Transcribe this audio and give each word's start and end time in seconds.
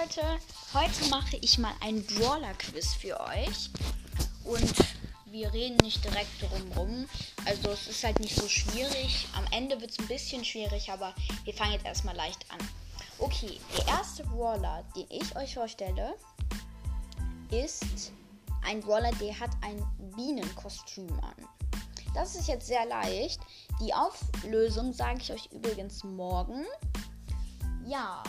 Leute, 0.00 0.22
heute 0.74 1.10
mache 1.10 1.38
ich 1.40 1.58
mal 1.58 1.72
ein 1.80 2.04
Brawler-Quiz 2.04 2.94
für 2.94 3.18
euch. 3.18 3.70
Und 4.44 4.72
wir 5.26 5.52
reden 5.52 5.76
nicht 5.78 6.04
direkt 6.04 6.40
drum 6.40 6.72
rum. 6.76 7.08
Also 7.46 7.70
es 7.70 7.88
ist 7.88 8.04
halt 8.04 8.20
nicht 8.20 8.36
so 8.36 8.48
schwierig. 8.48 9.26
Am 9.34 9.44
Ende 9.50 9.80
wird 9.80 9.90
es 9.90 9.98
ein 9.98 10.06
bisschen 10.06 10.44
schwierig, 10.44 10.92
aber 10.92 11.14
wir 11.44 11.52
fangen 11.52 11.72
jetzt 11.72 11.84
erstmal 11.84 12.14
leicht 12.14 12.44
an. 12.50 12.58
Okay, 13.18 13.58
der 13.76 13.88
erste 13.88 14.22
Brawler, 14.24 14.84
den 14.94 15.06
ich 15.10 15.34
euch 15.34 15.54
vorstelle, 15.54 16.14
ist 17.50 18.12
ein 18.62 18.80
Brawler, 18.80 19.10
der 19.12 19.40
hat 19.40 19.50
ein 19.62 19.84
Bienenkostüm 20.14 21.12
an. 21.20 21.34
Das 22.14 22.36
ist 22.36 22.46
jetzt 22.46 22.68
sehr 22.68 22.86
leicht. 22.86 23.40
Die 23.80 23.92
Auflösung 23.92 24.92
sage 24.92 25.18
ich 25.20 25.32
euch 25.32 25.48
übrigens 25.50 26.04
morgen. 26.04 26.64
Ja, 27.84 28.22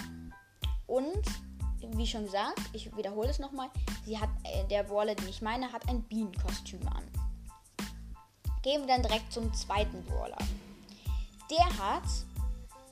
und 0.88 1.24
wie 2.00 2.08
schon 2.08 2.24
gesagt, 2.24 2.62
ich 2.72 2.96
wiederhole 2.96 3.30
es 3.30 3.40
nochmal, 3.40 3.70
sie 4.06 4.18
hat, 4.18 4.30
äh, 4.44 4.64
der 4.70 4.84
Brawler, 4.84 5.16
den 5.16 5.28
ich 5.28 5.42
meine, 5.42 5.72
hat 5.72 5.88
ein 5.90 6.02
Bienenkostüm 6.04 6.80
an. 6.88 7.04
Gehen 8.64 8.82
wir 8.82 8.88
dann 8.88 9.04
direkt 9.04 9.32
zum 9.34 9.54
zweiten 9.54 10.04
Brawler. 10.06 10.38
Der 11.52 11.66
hat 11.78 12.04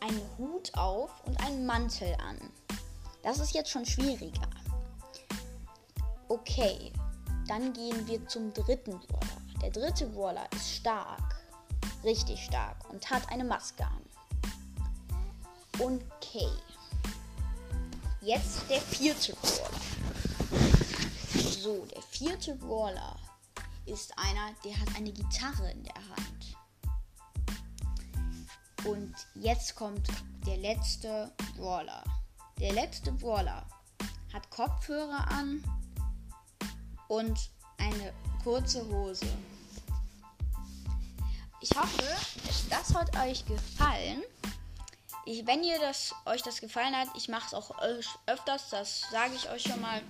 einen 0.01 0.21
Hut 0.37 0.73
auf 0.75 1.09
und 1.25 1.39
einen 1.41 1.65
Mantel 1.65 2.15
an. 2.15 2.37
Das 3.23 3.39
ist 3.39 3.53
jetzt 3.53 3.69
schon 3.69 3.85
schwieriger. 3.85 4.49
Okay, 6.27 6.91
dann 7.47 7.71
gehen 7.71 8.05
wir 8.07 8.27
zum 8.27 8.53
dritten 8.53 8.99
Brawler. 8.99 9.41
Der 9.61 9.69
dritte 9.69 10.05
Brawler 10.07 10.51
ist 10.53 10.69
stark, 10.69 11.41
richtig 12.03 12.43
stark 12.43 12.77
und 12.91 13.09
hat 13.09 13.29
eine 13.29 13.45
Maske 13.45 13.85
an. 13.85 14.01
Okay. 15.79 16.49
Jetzt 18.27 18.69
der 18.69 18.81
vierte 18.81 19.33
Brawler. 19.35 19.79
So, 21.49 21.85
der 21.85 22.01
vierte 22.01 22.55
Brawler 22.55 23.15
ist 23.85 24.11
einer, 24.17 24.53
der 24.65 24.77
hat 24.77 24.93
eine 24.97 25.13
Gitarre 25.13 25.71
in 25.71 25.85
der 25.85 25.95
Hand. 25.95 26.57
Und 28.83 29.15
jetzt 29.35 29.75
kommt 29.75 30.09
der 30.45 30.57
letzte 30.57 31.31
Brawler. 31.55 32.03
Der 32.59 32.73
letzte 32.73 33.13
Brawler 33.13 33.65
hat 34.33 34.49
Kopfhörer 34.49 35.25
an 35.31 35.63
und 37.07 37.49
eine 37.77 38.11
kurze 38.43 38.85
Hose. 38.89 39.25
Ich 41.61 41.71
hoffe, 41.77 42.03
das 42.69 42.93
hat 42.93 43.15
euch 43.25 43.45
gefallen. 43.45 44.21
Ich, 45.27 45.45
wenn 45.45 45.61
ihr 45.61 45.77
das, 45.77 46.15
euch 46.25 46.41
das 46.41 46.61
gefallen 46.61 46.95
hat, 46.95 47.09
ich 47.13 47.27
mache 47.27 47.47
es 47.47 47.53
auch 47.53 47.69
öfters, 48.27 48.69
das 48.69 49.01
sage 49.11 49.33
ich 49.35 49.49
euch 49.49 49.63
schon 49.63 49.81
mal. 49.81 50.01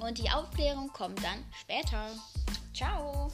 Und 0.00 0.18
die 0.18 0.28
Aufklärung 0.28 0.88
kommt 0.92 1.22
dann 1.22 1.44
später. 1.60 2.10
Ciao. 2.74 3.30